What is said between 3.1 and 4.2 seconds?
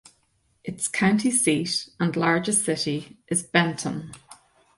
is Benton.